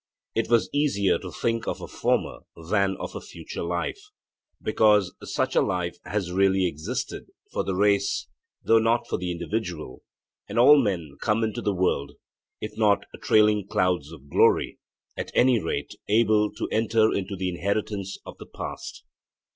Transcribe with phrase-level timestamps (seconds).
[0.33, 4.01] It was easier to think of a former than of a future life,
[4.59, 8.25] because such a life has really existed for the race
[8.63, 10.01] though not for the individual,
[10.49, 12.13] and all men come into the world,
[12.59, 14.79] if not 'trailing clouds of glory,'
[15.15, 19.03] at any rate able to enter into the inheritance of the past.